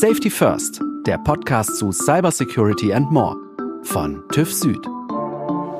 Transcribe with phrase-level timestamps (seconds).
[0.00, 3.34] Safety First, der Podcast zu Cybersecurity and More
[3.82, 4.86] von TÜV Süd.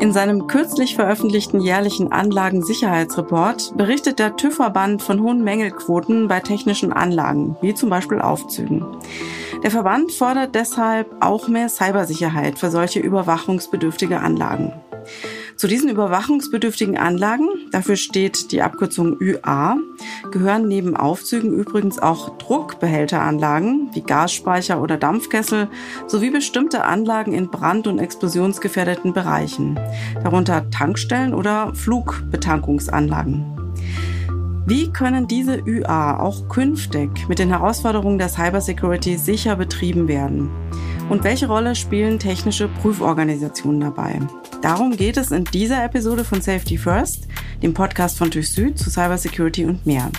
[0.01, 7.59] In seinem kürzlich veröffentlichten jährlichen Anlagensicherheitsreport berichtet der TÜV-Verband von hohen Mängelquoten bei technischen Anlagen,
[7.61, 8.87] wie zum Beispiel Aufzügen.
[9.63, 14.73] Der Verband fordert deshalb auch mehr Cybersicherheit für solche überwachungsbedürftige Anlagen.
[15.57, 19.79] Zu diesen überwachungsbedürftigen Anlagen, dafür steht die Abkürzung ÜA,
[20.31, 25.69] gehören neben Aufzügen übrigens auch Druckbehälteranlagen wie Gasspeicher oder Dampfkessel
[26.07, 29.81] sowie bestimmte Anlagen in brand- und explosionsgefährdeten Bereichen,
[30.23, 33.47] darunter Tankstellen oder Flugbetankungsanlagen.
[34.67, 40.51] Wie können diese ÜA auch künftig mit den Herausforderungen der Cybersecurity sicher betrieben werden?
[41.09, 44.19] Und welche Rolle spielen technische Prüforganisationen dabei?
[44.61, 47.29] Darum geht es in dieser Episode von Safety First,
[47.63, 50.11] dem Podcast von TÜV Süd zu Cybersecurity und mehr.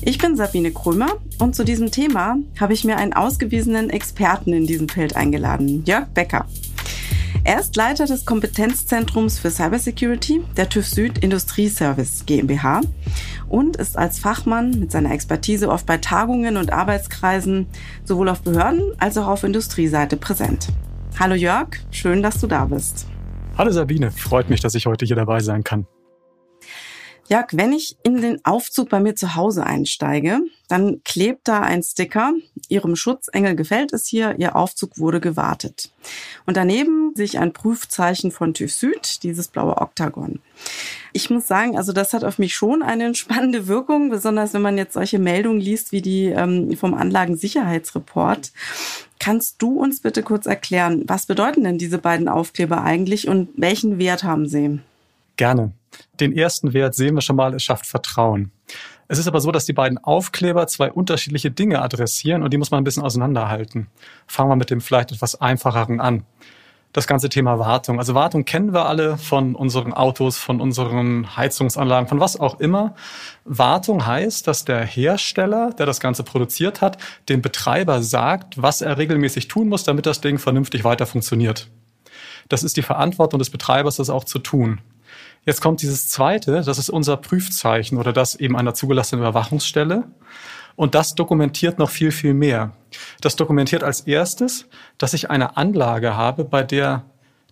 [0.00, 4.66] Ich bin Sabine Krömer und zu diesem Thema habe ich mir einen ausgewiesenen Experten in
[4.66, 6.46] diesem Feld eingeladen, Jörg Becker.
[7.44, 12.80] Er ist Leiter des Kompetenzzentrums für Cybersecurity der TÜV Süd Industrieservice GmbH
[13.48, 17.66] und ist als Fachmann mit seiner Expertise oft bei Tagungen und Arbeitskreisen
[18.04, 20.68] sowohl auf Behörden als auch auf Industrieseite präsent.
[21.18, 23.06] Hallo Jörg, schön, dass du da bist.
[23.56, 25.86] Hallo Sabine, freut mich, dass ich heute hier dabei sein kann.
[27.28, 31.82] Jörg, wenn ich in den Aufzug bei mir zu Hause einsteige, dann klebt da ein
[31.82, 32.32] Sticker.
[32.70, 35.90] Ihrem Schutzengel gefällt es hier, Ihr Aufzug wurde gewartet.
[36.46, 40.40] Und daneben sehe ich ein Prüfzeichen von TÜV Süd, dieses blaue Oktagon.
[41.12, 44.78] Ich muss sagen, also das hat auf mich schon eine entspannende Wirkung, besonders wenn man
[44.78, 48.52] jetzt solche Meldungen liest wie die ähm, vom Anlagensicherheitsreport.
[49.18, 53.98] Kannst du uns bitte kurz erklären, was bedeuten denn diese beiden Aufkleber eigentlich und welchen
[53.98, 54.78] Wert haben sie?
[55.36, 55.72] Gerne.
[56.20, 58.50] Den ersten Wert sehen wir schon mal, es schafft Vertrauen.
[59.08, 62.70] Es ist aber so, dass die beiden Aufkleber zwei unterschiedliche Dinge adressieren und die muss
[62.70, 63.88] man ein bisschen auseinanderhalten.
[64.26, 66.24] Fangen wir mit dem vielleicht etwas einfacheren an.
[66.92, 67.98] Das ganze Thema Wartung.
[67.98, 72.94] Also Wartung kennen wir alle von unseren Autos, von unseren Heizungsanlagen, von was auch immer.
[73.44, 76.96] Wartung heißt, dass der Hersteller, der das Ganze produziert hat,
[77.28, 81.68] dem Betreiber sagt, was er regelmäßig tun muss, damit das Ding vernünftig weiter funktioniert.
[82.48, 84.80] Das ist die Verantwortung des Betreibers, das auch zu tun.
[85.44, 90.04] Jetzt kommt dieses zweite, das ist unser Prüfzeichen oder das eben einer zugelassenen Überwachungsstelle.
[90.76, 92.72] Und das dokumentiert noch viel, viel mehr.
[93.20, 94.66] Das dokumentiert als erstes,
[94.96, 97.04] dass ich eine Anlage habe, bei der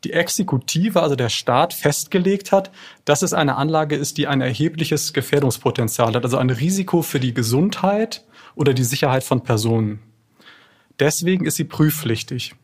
[0.04, 2.70] die Exekutive, also der Staat, festgelegt hat,
[3.04, 7.34] dass es eine Anlage ist, die ein erhebliches Gefährdungspotenzial hat, also ein Risiko für die
[7.34, 8.24] Gesundheit
[8.54, 10.00] oder die Sicherheit von Personen.
[11.00, 12.54] Deswegen ist sie prüfpflichtig.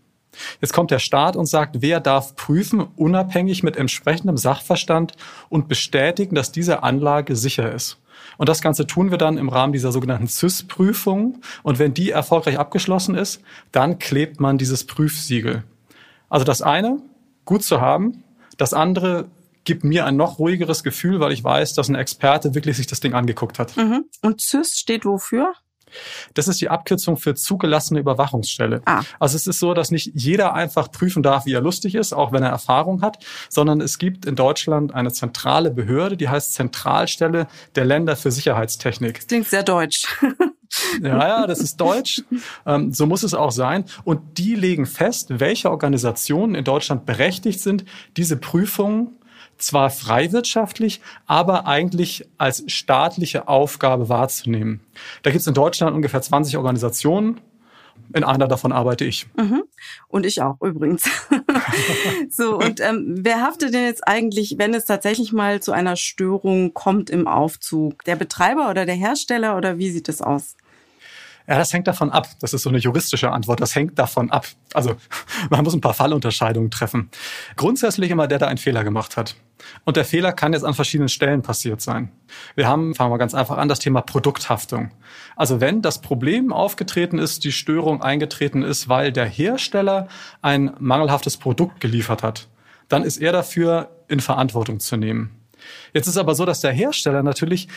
[0.61, 5.13] Jetzt kommt der Staat und sagt, wer darf prüfen, unabhängig mit entsprechendem Sachverstand
[5.49, 7.99] und bestätigen, dass diese Anlage sicher ist.
[8.39, 11.41] Und das Ganze tun wir dann im Rahmen dieser sogenannten CIS-Prüfung.
[11.63, 15.65] Und wenn die erfolgreich abgeschlossen ist, dann klebt man dieses Prüfsiegel.
[16.29, 16.99] Also das eine,
[17.45, 18.25] gut zu haben.
[18.57, 19.29] Das andere
[19.65, 23.01] gibt mir ein noch ruhigeres Gefühl, weil ich weiß, dass ein Experte wirklich sich das
[23.01, 23.77] Ding angeguckt hat.
[23.77, 24.05] Mhm.
[24.23, 25.53] Und CIS steht wofür?
[26.35, 28.83] Das ist die Abkürzung für zugelassene Überwachungsstelle.
[28.85, 29.03] Ah.
[29.19, 32.33] Also es ist so, dass nicht jeder einfach prüfen darf, wie er lustig ist, auch
[32.33, 37.47] wenn er Erfahrung hat, sondern es gibt in Deutschland eine zentrale Behörde, die heißt Zentralstelle
[37.75, 39.17] der Länder für Sicherheitstechnik.
[39.17, 40.07] Das klingt sehr deutsch.
[41.03, 42.23] Ja, ja, das ist deutsch.
[42.65, 43.85] Ähm, so muss es auch sein.
[44.05, 47.85] Und die legen fest, welche Organisationen in Deutschland berechtigt sind,
[48.17, 49.19] diese Prüfungen
[49.63, 54.81] zwar freiwirtschaftlich, aber eigentlich als staatliche Aufgabe wahrzunehmen.
[55.23, 57.41] Da gibt es in Deutschland ungefähr 20 Organisationen.
[58.15, 59.27] In einer davon arbeite ich.
[59.37, 59.63] Mhm.
[60.09, 61.09] Und ich auch übrigens.
[62.31, 66.75] so, und ähm, wer haftet denn jetzt eigentlich, wenn es tatsächlich mal zu einer Störung
[66.75, 68.05] kommt im Aufzug?
[68.05, 70.57] Der Betreiber oder der Hersteller oder wie sieht es aus?
[71.47, 72.29] Ja, das hängt davon ab.
[72.41, 73.61] Das ist so eine juristische Antwort.
[73.61, 74.47] Das hängt davon ab.
[74.75, 74.97] Also
[75.51, 77.11] man muss ein paar Fallunterscheidungen treffen.
[77.57, 79.37] Grundsätzlich immer der, der einen Fehler gemacht hat.
[79.85, 82.11] Und der Fehler kann jetzt an verschiedenen Stellen passiert sein.
[82.55, 84.91] Wir haben, fangen wir ganz einfach an, das Thema Produkthaftung.
[85.37, 90.09] Also wenn das Problem aufgetreten ist, die Störung eingetreten ist, weil der Hersteller
[90.41, 92.49] ein mangelhaftes Produkt geliefert hat,
[92.89, 95.31] dann ist er dafür in Verantwortung zu nehmen.
[95.93, 97.69] Jetzt ist aber so, dass der Hersteller natürlich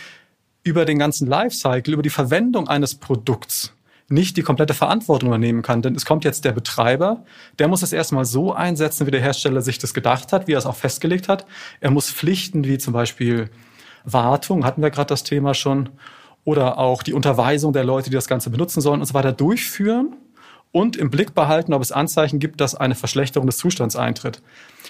[0.64, 3.75] über den ganzen Lifecycle, über die Verwendung eines Produkts
[4.08, 5.82] nicht die komplette Verantwortung übernehmen kann.
[5.82, 7.24] Denn es kommt jetzt der Betreiber,
[7.58, 10.60] der muss es erstmal so einsetzen, wie der Hersteller sich das gedacht hat, wie er
[10.60, 11.46] es auch festgelegt hat.
[11.80, 13.50] Er muss Pflichten wie zum Beispiel
[14.04, 15.90] Wartung, hatten wir gerade das Thema schon,
[16.44, 20.16] oder auch die Unterweisung der Leute, die das Ganze benutzen sollen und so weiter durchführen
[20.72, 24.42] und im Blick behalten, ob es Anzeichen gibt, dass eine Verschlechterung des Zustands eintritt.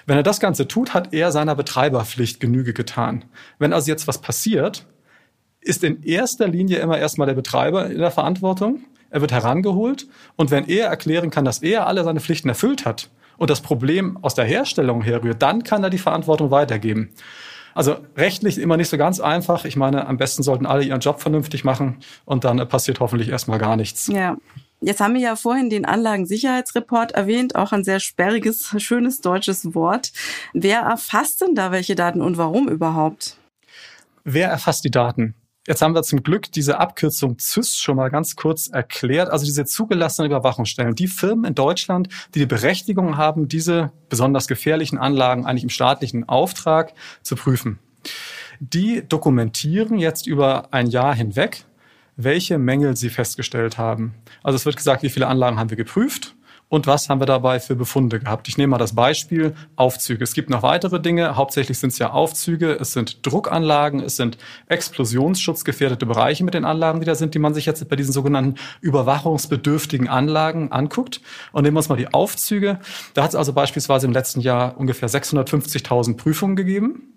[0.05, 3.23] Wenn er das Ganze tut, hat er seiner Betreiberpflicht Genüge getan.
[3.57, 4.85] Wenn also jetzt was passiert,
[5.61, 8.83] ist in erster Linie immer erstmal der Betreiber in der Verantwortung.
[9.09, 13.09] Er wird herangeholt und wenn er erklären kann, dass er alle seine Pflichten erfüllt hat
[13.37, 17.09] und das Problem aus der Herstellung herrührt, dann kann er die Verantwortung weitergeben.
[17.75, 19.65] Also rechtlich immer nicht so ganz einfach.
[19.65, 23.59] Ich meine, am besten sollten alle ihren Job vernünftig machen und dann passiert hoffentlich erstmal
[23.59, 24.07] gar nichts.
[24.07, 24.37] Ja.
[24.81, 30.11] Jetzt haben wir ja vorhin den Anlagensicherheitsreport erwähnt, auch ein sehr sperriges, schönes deutsches Wort.
[30.53, 33.37] Wer erfasst denn da welche Daten und warum überhaupt?
[34.23, 35.35] Wer erfasst die Daten?
[35.67, 39.29] Jetzt haben wir zum Glück diese Abkürzung ZYS schon mal ganz kurz erklärt.
[39.29, 40.93] Also diese zugelassenen Überwachungsstellen.
[40.93, 46.29] Die Firmen in Deutschland, die die Berechtigung haben, diese besonders gefährlichen Anlagen eigentlich im staatlichen
[46.29, 47.79] Auftrag zu prüfen.
[48.59, 51.65] Die dokumentieren jetzt über ein Jahr hinweg,
[52.15, 54.13] welche Mängel sie festgestellt haben.
[54.43, 56.34] Also es wird gesagt, wie viele Anlagen haben wir geprüft
[56.67, 58.47] und was haben wir dabei für Befunde gehabt.
[58.47, 60.23] Ich nehme mal das Beispiel Aufzüge.
[60.23, 61.35] Es gibt noch weitere Dinge.
[61.35, 66.99] Hauptsächlich sind es ja Aufzüge, es sind Druckanlagen, es sind explosionsschutzgefährdete Bereiche mit den Anlagen,
[66.99, 71.21] die da sind, die man sich jetzt bei diesen sogenannten überwachungsbedürftigen Anlagen anguckt.
[71.51, 72.79] Und nehmen wir uns mal die Aufzüge.
[73.13, 77.13] Da hat es also beispielsweise im letzten Jahr ungefähr 650.000 Prüfungen gegeben.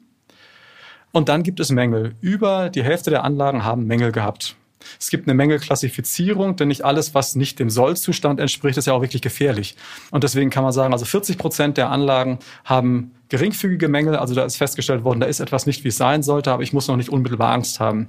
[1.10, 2.14] Und dann gibt es Mängel.
[2.20, 4.56] Über die Hälfte der Anlagen haben Mängel gehabt.
[4.98, 8.92] Es gibt eine Menge Klassifizierung, denn nicht alles, was nicht dem Sollzustand entspricht, ist ja
[8.92, 9.76] auch wirklich gefährlich.
[10.10, 14.16] Und deswegen kann man sagen, also 40 Prozent der Anlagen haben geringfügige Mängel.
[14.16, 16.72] Also da ist festgestellt worden, da ist etwas nicht, wie es sein sollte, aber ich
[16.72, 18.08] muss noch nicht unmittelbar Angst haben.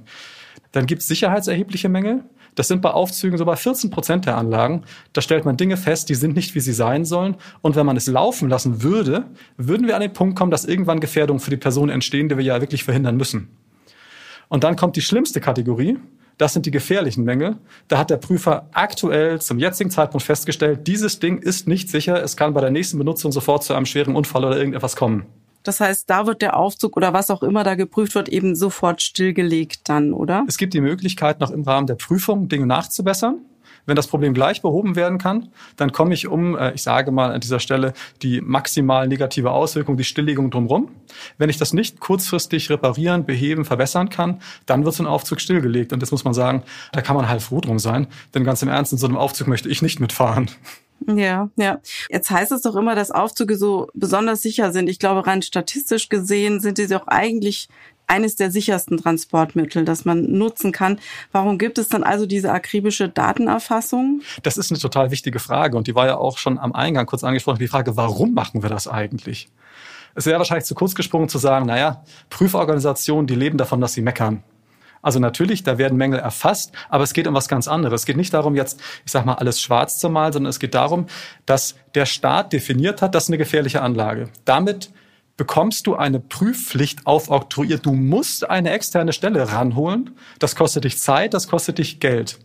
[0.72, 2.24] Dann gibt es sicherheitserhebliche Mängel.
[2.54, 4.82] Das sind bei Aufzügen so bei 14 Prozent der Anlagen.
[5.12, 7.36] Da stellt man Dinge fest, die sind nicht, wie sie sein sollen.
[7.62, 9.24] Und wenn man es laufen lassen würde,
[9.56, 12.44] würden wir an den Punkt kommen, dass irgendwann Gefährdungen für die Person entstehen, die wir
[12.44, 13.48] ja wirklich verhindern müssen.
[14.48, 15.98] Und dann kommt die schlimmste Kategorie.
[16.40, 17.58] Das sind die gefährlichen Mängel.
[17.88, 22.22] Da hat der Prüfer aktuell zum jetzigen Zeitpunkt festgestellt, dieses Ding ist nicht sicher.
[22.22, 25.26] Es kann bei der nächsten Benutzung sofort zu einem schweren Unfall oder irgendetwas kommen.
[25.64, 29.02] Das heißt, da wird der Aufzug oder was auch immer da geprüft wird, eben sofort
[29.02, 30.46] stillgelegt dann, oder?
[30.48, 33.40] Es gibt die Möglichkeit, noch im Rahmen der Prüfung Dinge nachzubessern.
[33.86, 37.32] Wenn das Problem gleich behoben werden kann, dann komme ich um, äh, ich sage mal
[37.32, 37.92] an dieser Stelle,
[38.22, 40.90] die maximal negative Auswirkung, die Stilllegung drumherum.
[41.38, 45.92] Wenn ich das nicht kurzfristig reparieren, beheben, verbessern kann, dann wird so ein Aufzug stillgelegt.
[45.92, 46.62] Und das muss man sagen,
[46.92, 48.06] da kann man halt froh drum sein.
[48.34, 50.50] Denn ganz im Ernst, in so einem Aufzug möchte ich nicht mitfahren.
[51.06, 51.80] Ja, ja.
[52.10, 54.88] Jetzt heißt es doch immer, dass Aufzüge so besonders sicher sind.
[54.88, 57.68] Ich glaube, rein statistisch gesehen sind sie auch eigentlich
[58.10, 60.98] eines der sichersten Transportmittel, das man nutzen kann.
[61.32, 64.20] Warum gibt es dann also diese akribische Datenerfassung?
[64.42, 67.22] Das ist eine total wichtige Frage und die war ja auch schon am Eingang kurz
[67.24, 69.48] angesprochen, die Frage, warum machen wir das eigentlich?
[70.16, 74.02] Es wäre wahrscheinlich zu kurz gesprungen zu sagen, naja, Prüforganisationen, die leben davon, dass sie
[74.02, 74.42] meckern.
[75.02, 78.02] Also natürlich, da werden Mängel erfasst, aber es geht um was ganz anderes.
[78.02, 80.74] Es geht nicht darum, jetzt, ich sag mal, alles schwarz zu malen, sondern es geht
[80.74, 81.06] darum,
[81.46, 84.28] dass der Staat definiert hat, das ist eine gefährliche Anlage.
[84.44, 84.90] Damit
[85.40, 87.86] bekommst du eine Prüfpflicht aufoktroyiert.
[87.86, 90.10] Du musst eine externe Stelle ranholen.
[90.38, 92.38] Das kostet dich Zeit, das kostet dich Geld.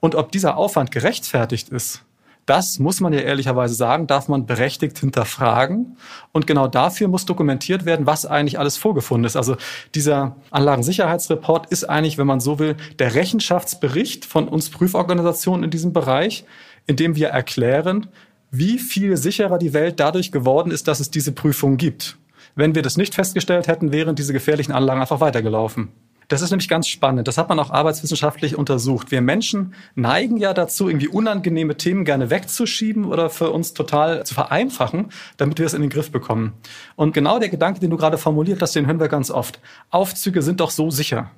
[0.00, 2.06] Und ob dieser Aufwand gerechtfertigt ist,
[2.46, 5.98] das muss man ja ehrlicherweise sagen, darf man berechtigt hinterfragen.
[6.32, 9.36] Und genau dafür muss dokumentiert werden, was eigentlich alles vorgefunden ist.
[9.36, 9.58] Also
[9.94, 15.92] dieser Anlagensicherheitsreport ist eigentlich, wenn man so will, der Rechenschaftsbericht von uns Prüforganisationen in diesem
[15.92, 16.46] Bereich,
[16.86, 18.06] in dem wir erklären,
[18.50, 22.16] wie viel sicherer die Welt dadurch geworden ist, dass es diese Prüfung gibt.
[22.54, 25.88] Wenn wir das nicht festgestellt hätten, wären diese gefährlichen Anlagen einfach weitergelaufen.
[26.28, 27.28] Das ist nämlich ganz spannend.
[27.28, 29.10] Das hat man auch arbeitswissenschaftlich untersucht.
[29.10, 34.32] Wir Menschen neigen ja dazu, irgendwie unangenehme Themen gerne wegzuschieben oder für uns total zu
[34.34, 36.54] vereinfachen, damit wir es in den Griff bekommen.
[36.96, 39.60] Und genau der Gedanke, den du gerade formuliert hast, den hören wir ganz oft.
[39.90, 41.30] Aufzüge sind doch so sicher.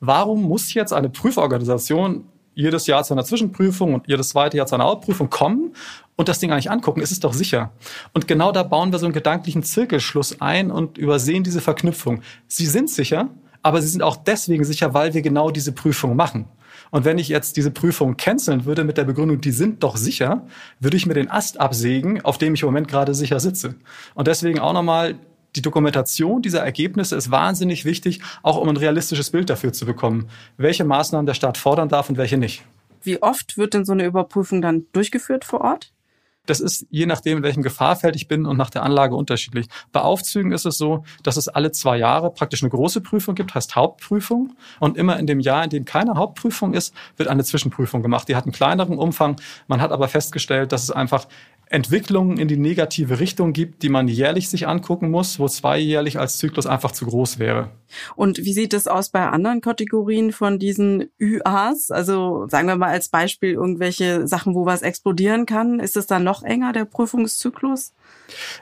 [0.00, 4.74] Warum muss jetzt eine Prüforganisation jedes Jahr zu einer Zwischenprüfung und jedes zweite Jahr zu
[4.74, 5.74] einer Hauptprüfung kommen
[6.16, 7.72] und das Ding eigentlich angucken, ist es doch sicher.
[8.12, 12.22] Und genau da bauen wir so einen gedanklichen Zirkelschluss ein und übersehen diese Verknüpfung.
[12.46, 13.28] Sie sind sicher,
[13.62, 16.46] aber sie sind auch deswegen sicher, weil wir genau diese Prüfung machen.
[16.90, 20.46] Und wenn ich jetzt diese Prüfung canceln würde mit der Begründung, die sind doch sicher,
[20.80, 23.74] würde ich mir den Ast absägen, auf dem ich im Moment gerade sicher sitze.
[24.14, 25.16] Und deswegen auch nochmal
[25.56, 30.28] die Dokumentation dieser Ergebnisse ist wahnsinnig wichtig, auch um ein realistisches Bild dafür zu bekommen,
[30.56, 32.64] welche Maßnahmen der Staat fordern darf und welche nicht.
[33.02, 35.92] Wie oft wird denn so eine Überprüfung dann durchgeführt vor Ort?
[36.46, 39.66] Das ist je nachdem, in welchem Gefahrfeld ich bin und nach der Anlage unterschiedlich.
[39.92, 43.54] Bei Aufzügen ist es so, dass es alle zwei Jahre praktisch eine große Prüfung gibt,
[43.54, 44.54] heißt Hauptprüfung.
[44.78, 48.28] Und immer in dem Jahr, in dem keine Hauptprüfung ist, wird eine Zwischenprüfung gemacht.
[48.28, 49.36] Die hat einen kleineren Umfang.
[49.68, 51.28] Man hat aber festgestellt, dass es einfach
[51.70, 56.38] Entwicklungen in die negative Richtung gibt, die man jährlich sich angucken muss, wo zweijährlich als
[56.38, 57.70] Zyklus einfach zu groß wäre.
[58.16, 61.90] Und wie sieht es aus bei anderen Kategorien von diesen UAs?
[61.90, 65.80] Also sagen wir mal als Beispiel irgendwelche Sachen, wo was explodieren kann.
[65.80, 67.92] Ist es dann noch enger, der Prüfungszyklus?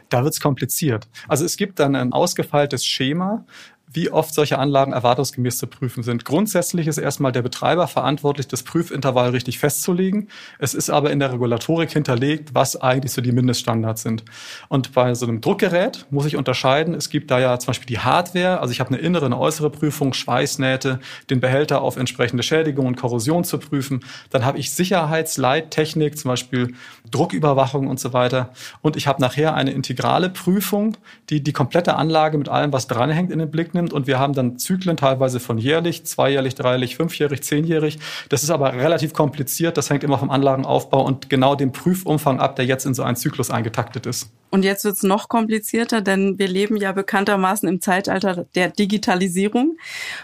[0.09, 1.09] Da wird's kompliziert.
[1.29, 3.45] Also es gibt dann ein ausgefeiltes Schema,
[3.93, 6.25] wie oft solche Anlagen erwartungsgemäß zu prüfen sind.
[6.25, 10.29] Grundsätzlich ist erstmal der Betreiber verantwortlich, das Prüfintervall richtig festzulegen.
[10.59, 14.25] Es ist aber in der Regulatorik hinterlegt, was eigentlich so die Mindeststandards sind.
[14.69, 17.99] Und bei so einem Druckgerät muss ich unterscheiden, es gibt da ja zum Beispiel die
[17.99, 22.87] Hardware, also ich habe eine innere, eine äußere Prüfung, Schweißnähte, den Behälter auf entsprechende Schädigung
[22.87, 24.05] und Korrosion zu prüfen.
[24.31, 26.75] Dann habe ich Sicherheitsleittechnik, zum Beispiel
[27.11, 28.51] Drucküberwachung und so weiter.
[28.81, 30.97] Und ich habe nachher eine integrale Prüfung,
[31.31, 33.82] die die komplette Anlage mit allem, was dranhängt, in den Blick nimmt.
[33.91, 37.99] Und wir haben dann Zyklen teilweise von jährlich, zweijährlich, dreijährlich, fünfjährig, zehnjährig.
[38.29, 39.79] Das ist aber relativ kompliziert.
[39.79, 43.17] Das hängt immer vom Anlagenaufbau und genau dem Prüfumfang ab, der jetzt in so einen
[43.17, 44.31] Zyklus eingetaktet ist.
[44.53, 49.79] Und jetzt wird's noch komplizierter, denn wir leben ja bekanntermaßen im Zeitalter der Digitalisierung.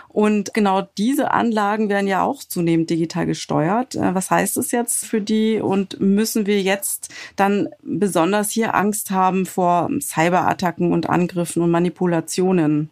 [0.08, 3.94] Und genau diese Anlagen werden ja auch zunehmend digital gesteuert.
[3.94, 5.62] Äh, was heißt es jetzt für die?
[5.62, 12.90] Und müssen wir jetzt dann besonders hier Angst haben vor Cyberattacken und Angriffen und Manipulationen?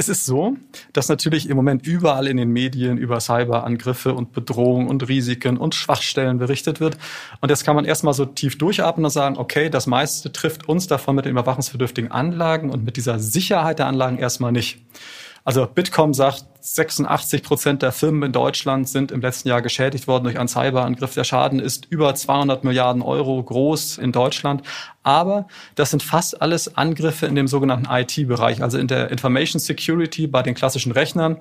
[0.00, 0.56] Es ist so,
[0.92, 5.74] dass natürlich im Moment überall in den Medien über Cyberangriffe und Bedrohungen und Risiken und
[5.74, 6.96] Schwachstellen berichtet wird.
[7.40, 10.86] Und jetzt kann man erstmal so tief durchatmen und sagen, okay, das meiste trifft uns
[10.86, 14.78] davon mit den überwachungsbedürftigen Anlagen und mit dieser Sicherheit der Anlagen erstmal nicht.
[15.48, 20.24] Also Bitkom sagt, 86 Prozent der Firmen in Deutschland sind im letzten Jahr geschädigt worden
[20.24, 21.14] durch einen Cyberangriff.
[21.14, 24.60] Der Schaden ist über 200 Milliarden Euro groß in Deutschland.
[25.02, 30.26] Aber das sind fast alles Angriffe in dem sogenannten IT-Bereich, also in der Information Security
[30.26, 31.38] bei den klassischen Rechnern.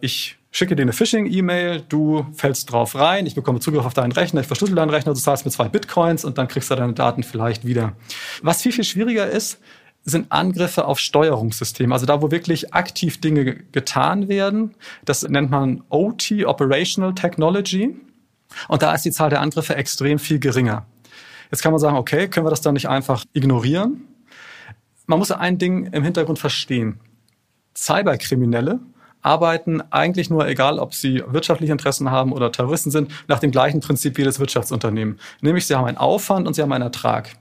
[0.00, 4.40] Ich schicke dir eine Phishing-E-Mail, du fällst drauf rein, ich bekomme Zugriff auf deinen Rechner,
[4.40, 7.24] ich verschlüssel deinen Rechner, du zahlst mir zwei Bitcoins und dann kriegst du deine Daten
[7.24, 7.94] vielleicht wieder.
[8.40, 9.58] Was viel, viel schwieriger ist,
[10.04, 11.92] sind Angriffe auf Steuerungssysteme.
[11.92, 14.74] Also da, wo wirklich aktiv Dinge getan werden.
[15.04, 17.96] Das nennt man OT, Operational Technology.
[18.68, 20.86] Und da ist die Zahl der Angriffe extrem viel geringer.
[21.50, 24.04] Jetzt kann man sagen, okay, können wir das dann nicht einfach ignorieren?
[25.06, 27.00] Man muss ein Ding im Hintergrund verstehen.
[27.76, 28.80] Cyberkriminelle
[29.22, 33.80] arbeiten eigentlich nur, egal ob sie wirtschaftliche Interessen haben oder Terroristen sind, nach dem gleichen
[33.80, 35.18] Prinzip wie das Wirtschaftsunternehmen.
[35.40, 37.36] Nämlich sie haben einen Aufwand und sie haben einen Ertrag.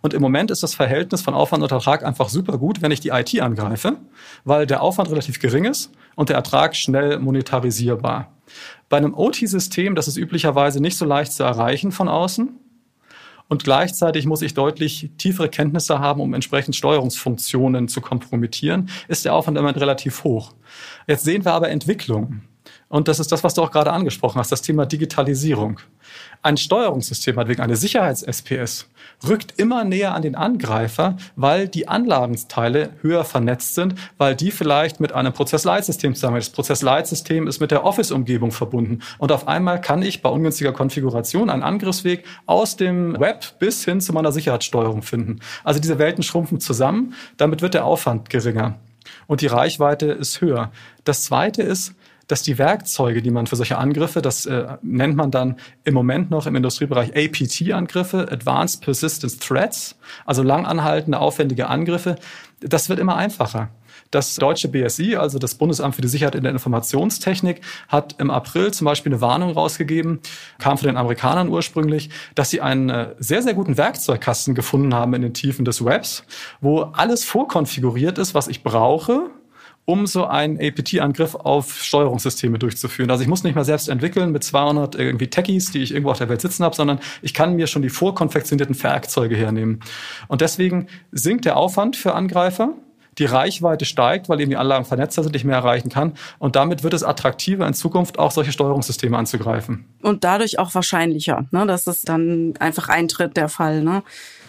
[0.00, 3.00] Und im Moment ist das Verhältnis von Aufwand und Ertrag einfach super gut, wenn ich
[3.00, 3.96] die IT angreife,
[4.44, 8.32] weil der Aufwand relativ gering ist und der Ertrag schnell monetarisierbar.
[8.88, 12.58] Bei einem OT-System, das ist üblicherweise nicht so leicht zu erreichen von außen.
[13.48, 19.34] Und gleichzeitig muss ich deutlich tiefere Kenntnisse haben, um entsprechend Steuerungsfunktionen zu kompromittieren, ist der
[19.34, 20.52] Aufwand immer relativ hoch.
[21.06, 22.48] Jetzt sehen wir aber Entwicklungen.
[22.92, 25.80] Und das ist das, was du auch gerade angesprochen hast, das Thema Digitalisierung.
[26.42, 28.86] Ein Steuerungssystem hat wegen einer Sicherheits-SPS
[29.26, 35.00] rückt immer näher an den Angreifer, weil die Anlagenteile höher vernetzt sind, weil die vielleicht
[35.00, 36.36] mit einem Prozessleitsystem zusammen.
[36.36, 38.98] Das Prozessleitsystem ist mit der Office-Umgebung verbunden.
[39.16, 44.02] Und auf einmal kann ich bei ungünstiger Konfiguration einen Angriffsweg aus dem Web bis hin
[44.02, 45.40] zu meiner Sicherheitssteuerung finden.
[45.64, 47.14] Also diese Welten schrumpfen zusammen.
[47.38, 48.74] Damit wird der Aufwand geringer.
[49.26, 50.72] Und die Reichweite ist höher.
[51.04, 51.94] Das zweite ist,
[52.28, 56.30] dass die Werkzeuge, die man für solche Angriffe, das äh, nennt man dann im Moment
[56.30, 62.16] noch im Industriebereich APT-Angriffe, Advanced Persistent Threats, also langanhaltende, aufwendige Angriffe,
[62.60, 63.70] das wird immer einfacher.
[64.10, 68.70] Das deutsche BSI, also das Bundesamt für die Sicherheit in der Informationstechnik, hat im April
[68.72, 70.20] zum Beispiel eine Warnung rausgegeben,
[70.58, 75.14] kam von den Amerikanern ursprünglich, dass sie einen äh, sehr, sehr guten Werkzeugkasten gefunden haben
[75.14, 76.24] in den Tiefen des Webs,
[76.60, 79.30] wo alles vorkonfiguriert ist, was ich brauche,
[79.84, 83.10] um so einen APT-Angriff auf Steuerungssysteme durchzuführen.
[83.10, 86.18] Also ich muss nicht mehr selbst entwickeln mit 200 irgendwie Techies, die ich irgendwo auf
[86.18, 89.80] der Welt sitzen habe, sondern ich kann mir schon die vorkonfektionierten Werkzeuge hernehmen.
[90.28, 92.74] Und deswegen sinkt der Aufwand für Angreifer.
[93.18, 96.14] Die Reichweite steigt, weil eben die Anlagen vernetzter sind, ich mehr erreichen kann.
[96.38, 99.84] Und damit wird es attraktiver, in Zukunft auch solche Steuerungssysteme anzugreifen.
[100.00, 103.82] Und dadurch auch wahrscheinlicher, ne, dass es dann einfach eintritt, der Fall.
[103.82, 104.02] Ne?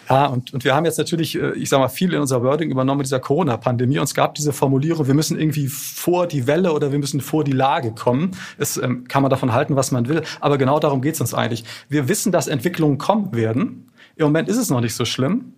[0.08, 2.70] Ja, und, und wir haben jetzt natürlich, äh, ich sage mal, viel in unser Wording
[2.70, 3.98] übernommen mit dieser Corona-Pandemie.
[3.98, 7.44] Und es gab diese Formulierung, wir müssen irgendwie vor die Welle oder wir müssen vor
[7.44, 8.32] die Lage kommen.
[8.58, 10.22] Es ähm, kann man davon halten, was man will.
[10.40, 11.64] Aber genau darum geht es uns eigentlich.
[11.88, 13.90] Wir wissen, dass Entwicklungen kommen werden.
[14.16, 15.54] Im Moment ist es noch nicht so schlimm.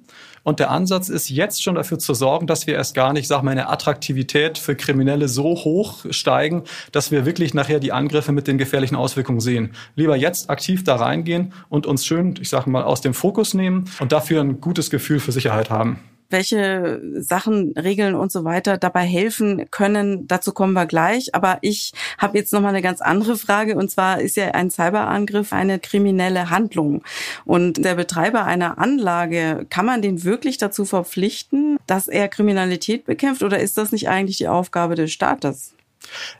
[0.46, 3.42] Und der Ansatz ist jetzt schon dafür zu sorgen, dass wir erst gar nicht, sag
[3.42, 6.62] mal, eine Attraktivität für Kriminelle so hoch steigen,
[6.92, 9.72] dass wir wirklich nachher die Angriffe mit den gefährlichen Auswirkungen sehen.
[9.96, 13.90] Lieber jetzt aktiv da reingehen und uns schön, ich sage mal, aus dem Fokus nehmen
[13.98, 15.98] und dafür ein gutes Gefühl für Sicherheit haben
[16.30, 20.26] welche Sachen, Regeln und so weiter dabei helfen können.
[20.26, 21.34] Dazu kommen wir gleich.
[21.34, 23.76] Aber ich habe jetzt noch mal eine ganz andere Frage.
[23.76, 27.02] Und zwar ist ja ein Cyberangriff eine kriminelle Handlung.
[27.44, 33.42] Und der Betreiber einer Anlage, kann man den wirklich dazu verpflichten, dass er Kriminalität bekämpft?
[33.42, 35.75] Oder ist das nicht eigentlich die Aufgabe des Staates?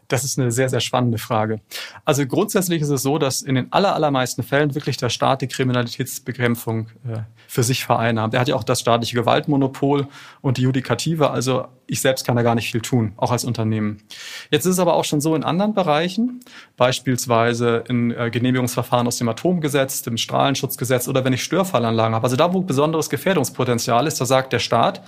[0.09, 1.61] Das ist eine sehr, sehr spannende Frage.
[2.05, 5.49] Also grundsätzlich ist es so, dass in den aller, allermeisten Fällen wirklich der Staat die
[5.49, 7.19] Kriminalitätsbekämpfung äh,
[7.49, 8.35] für sich vereinnahmt.
[8.35, 10.09] Er hat ja auch das staatliche Gewaltmonopol
[10.43, 11.31] und die Judikative.
[11.31, 14.03] Also ich selbst kann da gar nicht viel tun, auch als Unternehmen.
[14.51, 16.41] Jetzt ist es aber auch schon so in anderen Bereichen,
[16.77, 22.25] beispielsweise in äh, Genehmigungsverfahren aus dem Atomgesetz, dem Strahlenschutzgesetz oder wenn ich Störfallanlagen habe.
[22.25, 25.03] Also da, wo besonderes Gefährdungspotenzial ist, da sagt der Staat,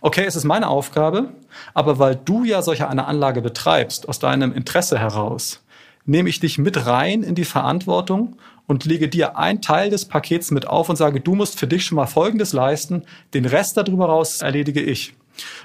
[0.00, 1.30] okay, es ist meine Aufgabe,
[1.74, 5.62] aber weil du ja solche eine Anlage betreibst, aus deinem Interesse heraus,
[6.06, 8.36] nehme ich dich mit rein in die Verantwortung
[8.66, 11.84] und lege dir einen Teil des Pakets mit auf und sage, du musst für dich
[11.84, 15.14] schon mal Folgendes leisten, den Rest darüber raus erledige ich.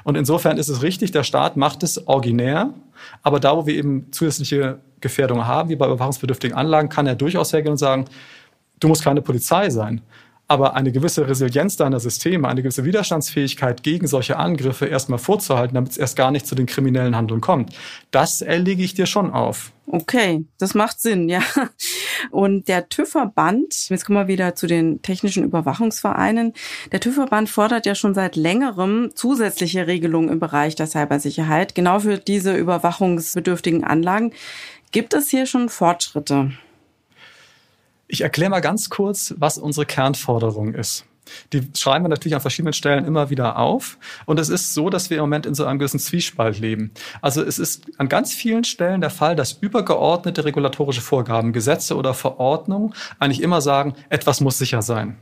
[0.04, 2.74] Und insofern ist es richtig, der Staat macht es originär,
[3.22, 7.54] aber da, wo wir eben zusätzliche Gefährdungen haben, wie bei überwachungsbedürftigen Anlagen, kann er durchaus
[7.54, 8.06] hergehen und sagen,
[8.80, 10.02] du musst keine Polizei sein
[10.50, 15.92] aber eine gewisse Resilienz deiner Systeme, eine gewisse Widerstandsfähigkeit gegen solche Angriffe erstmal vorzuhalten, damit
[15.92, 17.74] es erst gar nicht zu den kriminellen Handeln kommt.
[18.10, 19.72] Das erlege ich dir schon auf.
[19.86, 21.42] Okay, das macht Sinn, ja.
[22.32, 26.54] Und der TÜV-Verband, jetzt kommen wir wieder zu den technischen Überwachungsvereinen.
[26.92, 32.18] Der TÜV-Verband fordert ja schon seit längerem zusätzliche Regelungen im Bereich der Cybersicherheit, genau für
[32.18, 34.34] diese überwachungsbedürftigen Anlagen.
[34.92, 36.52] Gibt es hier schon Fortschritte?
[38.12, 41.06] Ich erkläre mal ganz kurz, was unsere Kernforderung ist.
[41.54, 44.00] Die schreiben wir natürlich an verschiedenen Stellen immer wieder auf.
[44.26, 46.90] Und es ist so, dass wir im Moment in so einem gewissen Zwiespalt leben.
[47.22, 52.16] Also es ist an ganz vielen Stellen der Fall, dass übergeordnete regulatorische Vorgaben, Gesetze oder
[52.16, 55.16] Verordnungen eigentlich immer sagen, etwas muss sicher sein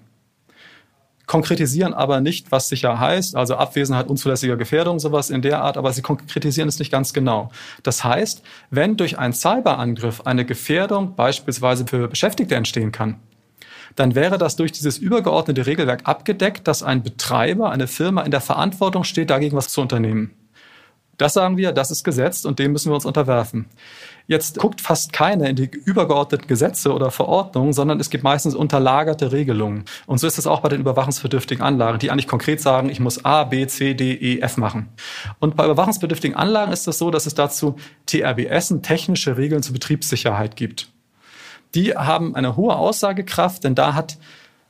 [1.27, 5.93] konkretisieren aber nicht, was sicher heißt, also Abwesenheit unzulässiger Gefährdung, sowas in der Art, aber
[5.93, 7.51] sie konkretisieren es nicht ganz genau.
[7.83, 8.41] Das heißt,
[8.71, 13.19] wenn durch einen Cyberangriff eine Gefährdung beispielsweise für Beschäftigte entstehen kann,
[13.95, 18.41] dann wäre das durch dieses übergeordnete Regelwerk abgedeckt, dass ein Betreiber, eine Firma in der
[18.41, 20.31] Verantwortung steht, dagegen was zu unternehmen.
[21.17, 23.65] Das sagen wir, das ist gesetzt und dem müssen wir uns unterwerfen.
[24.27, 29.31] Jetzt guckt fast keiner in die übergeordneten Gesetze oder Verordnungen, sondern es gibt meistens unterlagerte
[29.31, 29.85] Regelungen.
[30.05, 33.23] Und so ist es auch bei den überwachungsbedürftigen Anlagen, die eigentlich konkret sagen, ich muss
[33.23, 34.89] A, B, C, D, E, F machen.
[35.39, 40.55] Und bei überwachungsbedürftigen Anlagen ist es so, dass es dazu TRBS, technische Regeln zur Betriebssicherheit
[40.55, 40.91] gibt.
[41.73, 44.17] Die haben eine hohe Aussagekraft, denn da hat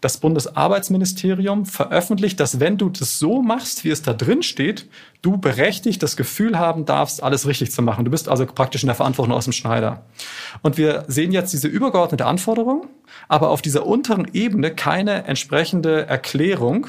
[0.02, 4.88] das Bundesarbeitsministerium veröffentlicht, dass wenn du das so machst, wie es da drin steht,
[5.24, 8.06] du berechtigt das Gefühl haben darfst, alles richtig zu machen.
[8.06, 10.06] Du bist also praktisch in der Verantwortung aus dem Schneider.
[10.62, 12.88] Und wir sehen jetzt diese übergeordnete Anforderung,
[13.28, 16.88] aber auf dieser unteren Ebene keine entsprechende Erklärung,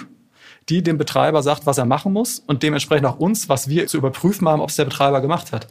[0.68, 3.96] die dem Betreiber sagt, was er machen muss und dementsprechend auch uns, was wir zu
[3.96, 5.66] überprüfen haben, ob es der Betreiber gemacht hat.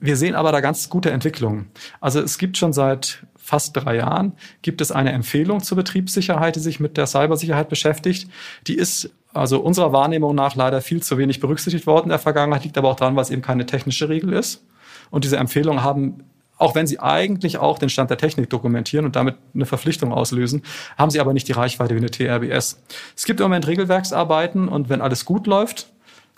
[0.00, 1.70] Wir sehen aber da ganz gute Entwicklungen.
[2.00, 6.60] Also es gibt schon seit fast drei Jahren gibt es eine Empfehlung zur Betriebssicherheit, die
[6.60, 8.30] sich mit der Cybersicherheit beschäftigt.
[8.66, 12.64] Die ist also unserer Wahrnehmung nach leider viel zu wenig berücksichtigt worden in der Vergangenheit,
[12.64, 14.64] liegt aber auch daran, weil es eben keine technische Regel ist.
[15.10, 16.24] Und diese Empfehlungen haben
[16.58, 20.62] auch wenn sie eigentlich auch den Stand der Technik dokumentieren und damit eine Verpflichtung auslösen,
[20.96, 22.80] haben sie aber nicht die Reichweite wie eine TRBS.
[23.16, 25.88] Es gibt im Moment Regelwerksarbeiten und wenn alles gut läuft,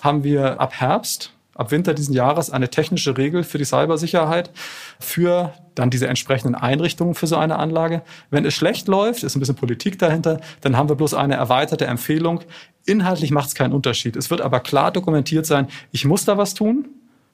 [0.00, 4.50] haben wir ab Herbst ab Winter diesen Jahres eine technische Regel für die Cybersicherheit
[4.98, 8.02] für dann diese entsprechenden Einrichtungen für so eine Anlage.
[8.30, 11.86] Wenn es schlecht läuft, ist ein bisschen Politik dahinter, dann haben wir bloß eine erweiterte
[11.86, 12.40] Empfehlung.
[12.86, 14.16] Inhaltlich macht es keinen Unterschied.
[14.16, 16.86] Es wird aber klar dokumentiert sein, ich muss da was tun.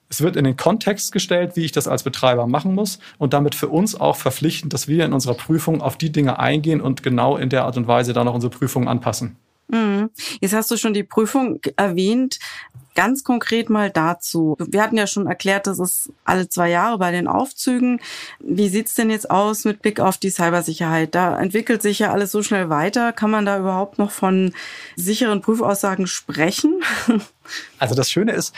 [0.09, 3.54] Es wird in den Kontext gestellt, wie ich das als Betreiber machen muss und damit
[3.54, 7.37] für uns auch verpflichtend, dass wir in unserer Prüfung auf die Dinge eingehen und genau
[7.37, 9.37] in der Art und Weise dann auch unsere Prüfungen anpassen.
[9.68, 10.11] Mhm.
[10.40, 12.40] Jetzt hast du schon die Prüfung erwähnt.
[13.00, 14.58] Ganz konkret mal dazu.
[14.58, 17.98] Wir hatten ja schon erklärt, das ist alle zwei Jahre bei den Aufzügen.
[18.40, 21.14] Wie sieht's denn jetzt aus mit Blick auf die Cybersicherheit?
[21.14, 23.14] Da entwickelt sich ja alles so schnell weiter.
[23.14, 24.52] Kann man da überhaupt noch von
[24.96, 26.82] sicheren Prüfaussagen sprechen?
[27.80, 28.54] Also das Schöne ist,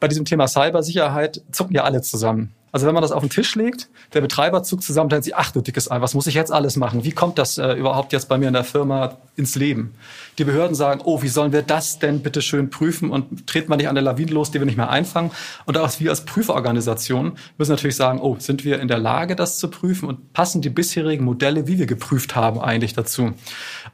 [0.00, 2.52] bei diesem Thema Cybersicherheit zucken ja alle zusammen.
[2.70, 5.36] Also wenn man das auf den Tisch legt, der Betreiber zuckt zusammen und denkt sich,
[5.36, 7.04] ach du dickes Ei, was muss ich jetzt alles machen?
[7.04, 9.94] Wie kommt das äh, überhaupt jetzt bei mir in der Firma ins Leben?
[10.36, 13.76] Die Behörden sagen, oh, wie sollen wir das denn bitte schön prüfen und treten wir
[13.76, 15.30] nicht an der Lawine los, die wir nicht mehr einfangen?
[15.64, 19.58] Und auch wir als Prüforganisation müssen natürlich sagen, oh, sind wir in der Lage, das
[19.58, 23.32] zu prüfen und passen die bisherigen Modelle, wie wir geprüft haben, eigentlich dazu?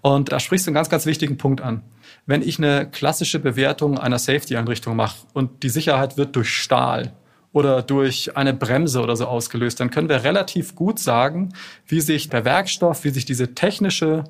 [0.01, 1.83] Und da sprichst du einen ganz, ganz wichtigen Punkt an.
[2.27, 7.13] Wenn ich eine klassische Bewertung einer Safety-Einrichtung mache und die Sicherheit wird durch Stahl
[7.55, 11.55] oder durch eine Bremse oder so ausgelöst, dann können wir relativ gut sagen,
[11.87, 14.25] wie sich der Werkstoff, wie sich diese technische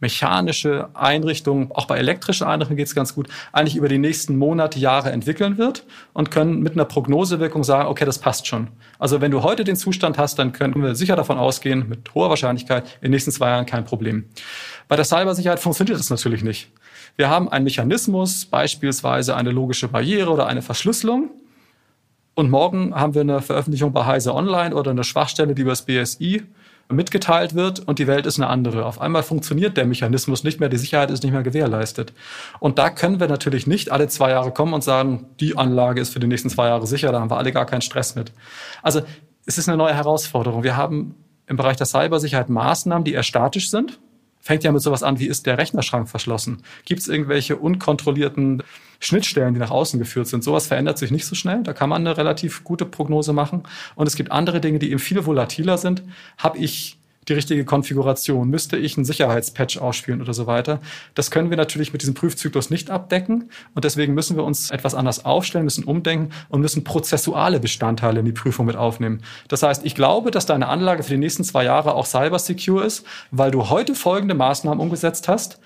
[0.00, 4.78] mechanische Einrichtung, auch bei elektrischen Einrichtungen geht es ganz gut, eigentlich über die nächsten Monate,
[4.78, 8.68] Jahre entwickeln wird und können mit einer Prognosewirkung sagen, okay, das passt schon.
[9.00, 12.28] Also wenn du heute den Zustand hast, dann können wir sicher davon ausgehen, mit hoher
[12.30, 14.26] Wahrscheinlichkeit, in den nächsten zwei Jahren kein Problem.
[14.86, 16.70] Bei der Cybersicherheit funktioniert das natürlich nicht.
[17.16, 21.30] Wir haben einen Mechanismus, beispielsweise eine logische Barriere oder eine Verschlüsselung.
[22.38, 25.82] Und morgen haben wir eine Veröffentlichung bei Heise Online oder eine Schwachstelle, die über das
[25.82, 26.44] BSI
[26.88, 28.86] mitgeteilt wird und die Welt ist eine andere.
[28.86, 32.12] Auf einmal funktioniert der Mechanismus nicht mehr, die Sicherheit ist nicht mehr gewährleistet.
[32.60, 36.12] Und da können wir natürlich nicht alle zwei Jahre kommen und sagen, die Anlage ist
[36.12, 38.30] für die nächsten zwei Jahre sicher, da haben wir alle gar keinen Stress mit.
[38.84, 39.00] Also
[39.44, 40.62] es ist eine neue Herausforderung.
[40.62, 41.16] Wir haben
[41.48, 43.98] im Bereich der Cybersicherheit Maßnahmen, die eher statisch sind.
[44.40, 46.62] Fängt ja mit sowas an, wie ist der Rechnerschrank verschlossen?
[46.84, 48.62] Gibt es irgendwelche unkontrollierten
[49.00, 50.42] Schnittstellen, die nach außen geführt sind.
[50.42, 51.62] Sowas verändert sich nicht so schnell.
[51.62, 53.62] Da kann man eine relativ gute Prognose machen.
[53.94, 56.02] Und es gibt andere Dinge, die eben viel volatiler sind.
[56.36, 56.98] Habe ich
[57.28, 58.48] die richtige Konfiguration?
[58.48, 60.80] Müsste ich einen Sicherheitspatch ausspielen oder so weiter?
[61.14, 63.50] Das können wir natürlich mit diesem Prüfzyklus nicht abdecken.
[63.74, 68.26] Und deswegen müssen wir uns etwas anders aufstellen, müssen umdenken und müssen prozessuale Bestandteile in
[68.26, 69.22] die Prüfung mit aufnehmen.
[69.48, 72.84] Das heißt, ich glaube, dass deine Anlage für die nächsten zwei Jahre auch cyber secure
[72.84, 75.60] ist, weil du heute folgende Maßnahmen umgesetzt hast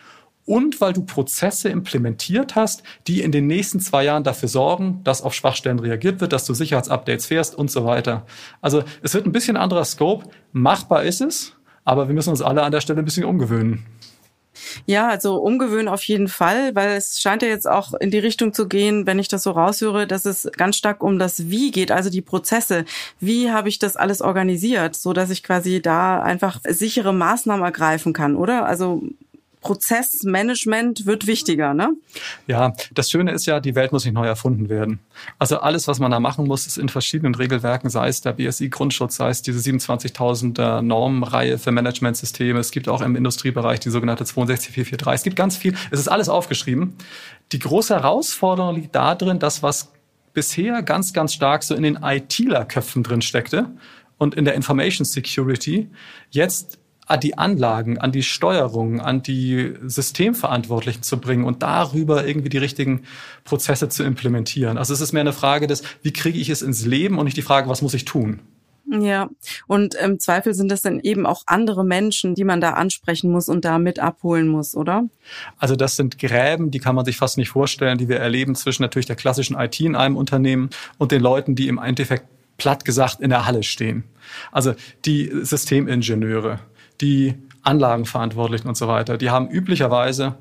[0.45, 5.23] und weil du Prozesse implementiert hast, die in den nächsten zwei Jahren dafür sorgen, dass
[5.23, 8.27] auf Schwachstellen reagiert wird, dass du Sicherheitsupdates fährst und so weiter.
[8.61, 10.29] Also es wird ein bisschen anderer Scope.
[10.53, 13.87] Machbar ist es, aber wir müssen uns alle an der Stelle ein bisschen umgewöhnen.
[14.87, 18.53] Ja, also umgewöhnen auf jeden Fall, weil es scheint ja jetzt auch in die Richtung
[18.53, 21.91] zu gehen, wenn ich das so raushöre, dass es ganz stark um das Wie geht,
[21.91, 22.85] also die Prozesse.
[23.19, 28.13] Wie habe ich das alles organisiert, so dass ich quasi da einfach sichere Maßnahmen ergreifen
[28.13, 28.67] kann, oder?
[28.67, 29.03] Also
[29.63, 31.95] Prozessmanagement wird wichtiger, ne?
[32.47, 34.99] Ja, das Schöne ist ja, die Welt muss nicht neu erfunden werden.
[35.39, 39.17] Also alles, was man da machen muss, ist in verschiedenen Regelwerken, sei es der BSI-Grundschutz,
[39.17, 42.59] sei es diese 27.000 Normenreihe für Managementsysteme.
[42.59, 45.15] Es gibt auch im Industriebereich die sogenannte 62443.
[45.15, 45.75] Es gibt ganz viel.
[45.91, 46.97] Es ist alles aufgeschrieben.
[47.53, 49.93] Die große Herausforderung liegt darin, dass was
[50.35, 53.71] bisher ganz, ganz stark so in den ITler-Köpfen drin steckte
[54.19, 55.89] und in der Information Security
[56.31, 62.49] jetzt an die Anlagen, an die Steuerung, an die Systemverantwortlichen zu bringen und darüber irgendwie
[62.49, 63.03] die richtigen
[63.45, 64.79] Prozesse zu implementieren.
[64.79, 67.37] Also es ist mehr eine Frage des, wie kriege ich es ins Leben und nicht
[67.37, 68.41] die Frage, was muss ich tun?
[69.01, 69.31] Ja,
[69.67, 73.49] und im Zweifel sind das dann eben auch andere Menschen, die man da ansprechen muss
[73.49, 75.05] und da mit abholen muss, oder?
[75.57, 78.83] Also das sind Gräben, die kann man sich fast nicht vorstellen, die wir erleben zwischen
[78.83, 82.27] natürlich der klassischen IT in einem Unternehmen und den Leuten, die im Endeffekt
[82.59, 84.05] platt gesagt in der Halle stehen.
[84.51, 86.61] Also die Systemingenieure,
[87.03, 90.37] die Anlagenverantwortlichen und so weiter, die haben üblicherweise,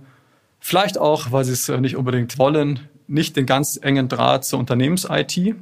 [0.60, 5.56] vielleicht auch, weil sie es nicht unbedingt wollen, nicht den ganz engen Draht zur Unternehmens-IT.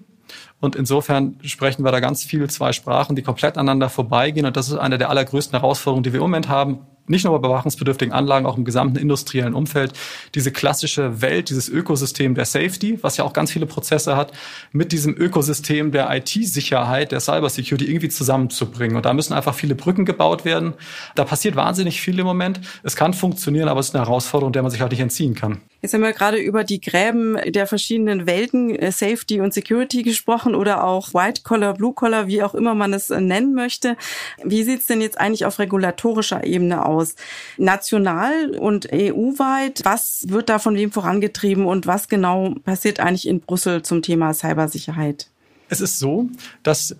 [0.61, 4.45] Und insofern sprechen wir da ganz viel zwei Sprachen, die komplett aneinander vorbeigehen.
[4.45, 7.47] Und das ist eine der allergrößten Herausforderungen, die wir im Moment haben, nicht nur bei
[7.47, 9.93] bewachungsbedürftigen Anlagen, auch im gesamten industriellen Umfeld,
[10.35, 14.31] diese klassische Welt, dieses Ökosystem der Safety, was ja auch ganz viele Prozesse hat,
[14.71, 18.95] mit diesem Ökosystem der IT-Sicherheit, der Cybersecurity irgendwie zusammenzubringen.
[18.95, 20.75] Und da müssen einfach viele Brücken gebaut werden.
[21.15, 22.61] Da passiert wahnsinnig viel im Moment.
[22.83, 25.61] Es kann funktionieren, aber es ist eine Herausforderung, der man sich halt nicht entziehen kann.
[25.81, 30.48] Jetzt haben wir gerade über die Gräben der verschiedenen Welten, äh, Safety und Security gesprochen
[30.55, 33.97] oder auch White Collar, Blue Collar, wie auch immer man es äh, nennen möchte.
[34.43, 36.99] Wie sieht es denn jetzt eigentlich auf regulatorischer Ebene aus?
[36.99, 37.15] aus.
[37.57, 43.39] National und EU-weit, was wird da von wem vorangetrieben und was genau passiert eigentlich in
[43.39, 45.29] Brüssel zum Thema Cybersicherheit?
[45.69, 46.27] Es ist so,
[46.63, 46.95] dass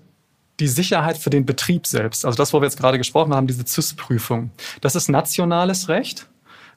[0.60, 3.66] die Sicherheit für den Betrieb selbst, also das, wo wir jetzt gerade gesprochen haben, diese
[3.66, 6.28] CIS-Prüfung, das ist nationales Recht.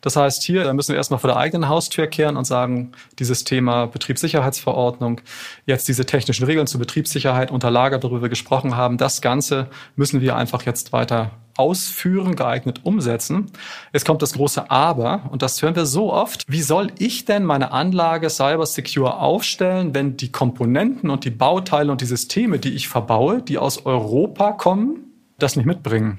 [0.03, 3.87] Das heißt, hier müssen wir erstmal vor der eigenen Haustür kehren und sagen, dieses Thema
[3.87, 5.21] Betriebssicherheitsverordnung,
[5.65, 10.37] jetzt diese technischen Regeln zur Betriebssicherheit, unterlagert, darüber wir gesprochen haben, das Ganze müssen wir
[10.37, 13.47] einfach jetzt weiter ausführen, geeignet umsetzen.
[13.93, 16.45] Jetzt kommt das große Aber und das hören wir so oft.
[16.49, 21.93] Wie soll ich denn meine Anlage cyber secure aufstellen, wenn die Komponenten und die Bauteile
[21.93, 26.19] und die Systeme, die ich verbaue, die aus Europa kommen, das nicht mitbringen?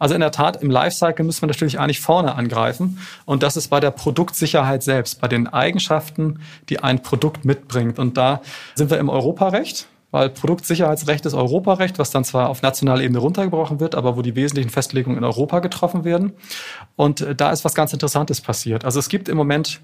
[0.00, 2.98] Also in der Tat, im Lifecycle müssen wir natürlich eigentlich vorne angreifen.
[3.24, 8.00] Und das ist bei der Produktsicherheit selbst, bei den Eigenschaften, die ein Produkt mitbringt.
[8.00, 8.40] Und da
[8.74, 13.78] sind wir im Europarecht weil Produktsicherheitsrecht ist Europarecht, was dann zwar auf nationaler Ebene runtergebrochen
[13.78, 16.32] wird, aber wo die wesentlichen Festlegungen in Europa getroffen werden.
[16.96, 18.84] Und äh, da ist was ganz Interessantes passiert.
[18.84, 19.80] Also es gibt im Moment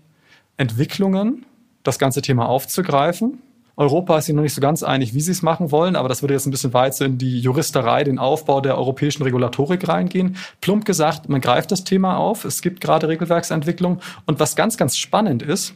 [0.57, 1.47] Entwicklungen,
[1.85, 3.41] das ganze Thema aufzugreifen.
[3.77, 6.23] Europa ist sich noch nicht so ganz einig, wie sie es machen wollen, aber das
[6.23, 10.37] würde jetzt ein bisschen weit so in die Juristerei, den Aufbau der europäischen Regulatorik reingehen.
[10.63, 12.47] Plump gesagt, man greift das Thema auf.
[12.47, 14.01] Es gibt gerade Regelwerksentwicklung.
[14.25, 15.75] Und was ganz, ganz spannend ist,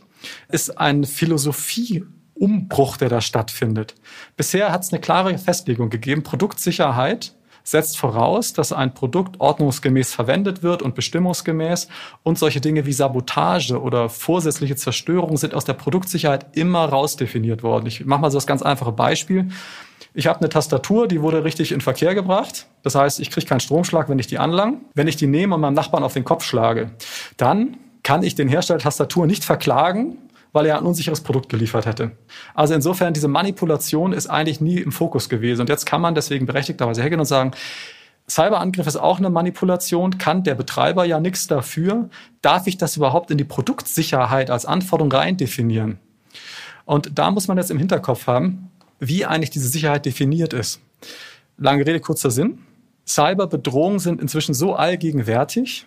[0.49, 3.95] ist eine Philosophie Umbruch, der da stattfindet.
[4.35, 6.23] Bisher hat es eine klare Festlegung gegeben.
[6.23, 11.89] Produktsicherheit setzt voraus, dass ein Produkt ordnungsgemäß verwendet wird und bestimmungsgemäß
[12.23, 17.87] und solche Dinge wie Sabotage oder vorsätzliche Zerstörung sind aus der Produktsicherheit immer rausdefiniert worden.
[17.87, 19.51] Ich mache mal so das ganz einfache Beispiel.
[20.13, 22.67] Ich habe eine Tastatur, die wurde richtig in Verkehr gebracht.
[22.83, 24.81] Das heißt, ich kriege keinen Stromschlag, wenn ich die anlang.
[24.95, 26.91] Wenn ich die nehme und meinem Nachbarn auf den Kopf schlage,
[27.37, 30.19] dann kann ich den Hersteller Tastatur nicht verklagen,
[30.53, 32.13] weil er ein unsicheres Produkt geliefert hätte.
[32.55, 35.63] Also insofern, diese Manipulation ist eigentlich nie im Fokus gewesen.
[35.63, 37.53] Und jetzt kann man deswegen berechtigterweise hergehen und sagen,
[38.29, 42.09] Cyberangriff ist auch eine Manipulation, kann der Betreiber ja nichts dafür.
[42.43, 45.99] Darf ich das überhaupt in die Produktsicherheit als Anforderung rein definieren?
[46.85, 50.81] Und da muss man jetzt im Hinterkopf haben, wie eigentlich diese Sicherheit definiert ist.
[51.57, 52.59] Lange Rede, kurzer Sinn.
[53.07, 55.87] Cyberbedrohungen sind inzwischen so allgegenwärtig,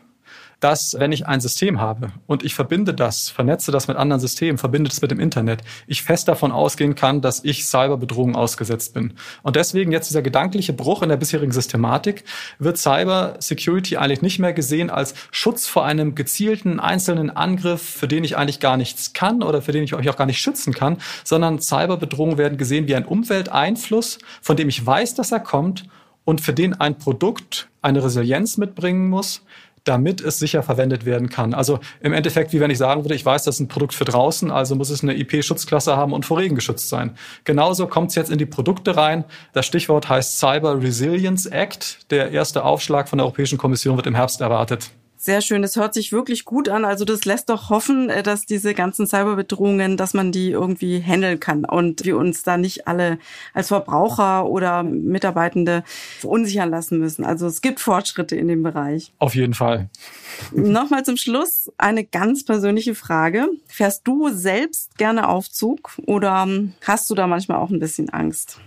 [0.63, 4.58] dass wenn ich ein System habe und ich verbinde das, vernetze das mit anderen Systemen,
[4.58, 9.13] verbinde das mit dem Internet, ich fest davon ausgehen kann, dass ich Cyberbedrohungen ausgesetzt bin.
[9.41, 12.23] Und deswegen jetzt dieser gedankliche Bruch in der bisherigen Systematik
[12.60, 18.08] wird Cyber Security eigentlich nicht mehr gesehen als Schutz vor einem gezielten einzelnen Angriff, für
[18.08, 20.73] den ich eigentlich gar nichts kann oder für den ich euch auch gar nicht schützen
[20.73, 25.84] kann, sondern Cyberbedrohungen werden gesehen wie ein Umwelteinfluss, von dem ich weiß, dass er kommt
[26.23, 29.41] und für den ein Produkt eine Resilienz mitbringen muss,
[29.83, 31.53] damit es sicher verwendet werden kann.
[31.53, 34.05] Also im Endeffekt, wie wenn ich sagen würde, ich weiß, das ist ein Produkt für
[34.05, 37.15] draußen, also muss es eine IP-Schutzklasse haben und vor Regen geschützt sein.
[37.43, 39.25] Genauso kommt es jetzt in die Produkte rein.
[39.53, 42.11] Das Stichwort heißt Cyber Resilience Act.
[42.11, 44.91] Der erste Aufschlag von der Europäischen Kommission wird im Herbst erwartet.
[45.23, 45.62] Sehr schön.
[45.62, 46.83] Das hört sich wirklich gut an.
[46.83, 51.39] Also das lässt doch hoffen, äh, dass diese ganzen Cyberbedrohungen, dass man die irgendwie handeln
[51.39, 53.19] kann und wir uns da nicht alle
[53.53, 55.86] als Verbraucher oder Mitarbeitende
[56.19, 57.23] verunsichern lassen müssen.
[57.23, 59.13] Also es gibt Fortschritte in dem Bereich.
[59.17, 59.89] Auf jeden Fall.
[60.51, 63.47] Nochmal zum Schluss eine ganz persönliche Frage.
[63.67, 66.49] Fährst du selbst gerne Aufzug oder
[66.81, 68.59] hast du da manchmal auch ein bisschen Angst?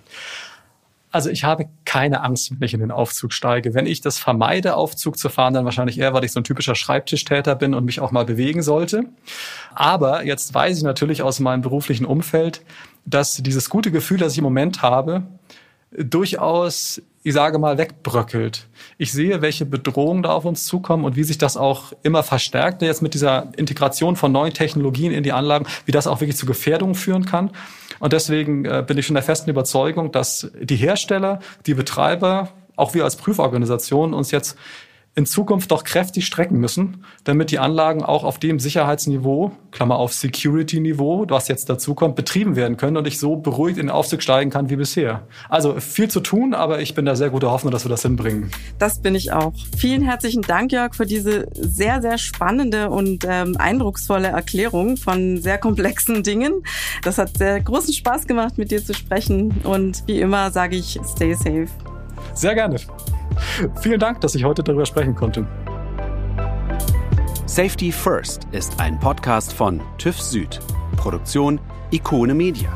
[1.16, 3.72] Also ich habe keine Angst, wenn ich in den Aufzug steige.
[3.72, 6.74] Wenn ich das vermeide, Aufzug zu fahren, dann wahrscheinlich eher, weil ich so ein typischer
[6.74, 9.04] Schreibtischtäter bin und mich auch mal bewegen sollte.
[9.74, 12.60] Aber jetzt weiß ich natürlich aus meinem beruflichen Umfeld,
[13.06, 15.22] dass dieses gute Gefühl, das ich im Moment habe,
[15.90, 18.68] durchaus, ich sage mal, wegbröckelt.
[18.98, 22.82] Ich sehe, welche Bedrohungen da auf uns zukommen und wie sich das auch immer verstärkt
[22.82, 26.44] jetzt mit dieser Integration von neuen Technologien in die Anlagen, wie das auch wirklich zu
[26.44, 27.52] Gefährdungen führen kann.
[27.98, 32.94] Und deswegen äh, bin ich schon der festen Überzeugung, dass die Hersteller, die Betreiber, auch
[32.94, 34.56] wir als Prüforganisation uns jetzt
[35.16, 40.12] in Zukunft doch kräftig strecken müssen, damit die Anlagen auch auf dem Sicherheitsniveau, Klammer auf
[40.12, 44.22] Security-Niveau, was jetzt dazu kommt, betrieben werden können und ich so beruhigt in den Aufzug
[44.22, 45.26] steigen kann wie bisher.
[45.48, 48.50] Also viel zu tun, aber ich bin da sehr guter Hoffnung, dass wir das hinbringen.
[48.78, 49.54] Das bin ich auch.
[49.78, 55.56] Vielen herzlichen Dank, Jörg, für diese sehr, sehr spannende und ähm, eindrucksvolle Erklärung von sehr
[55.56, 56.62] komplexen Dingen.
[57.02, 61.00] Das hat sehr großen Spaß gemacht, mit dir zu sprechen und wie immer sage ich,
[61.02, 61.68] stay safe.
[62.34, 62.76] Sehr gerne.
[63.80, 65.46] Vielen Dank, dass ich heute darüber sprechen konnte.
[67.46, 70.60] Safety First ist ein Podcast von TÜV Süd.
[70.96, 72.68] Produktion Ikone Media.